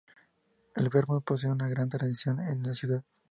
[0.81, 3.03] El vermut posee una gran tradición en la ciudad.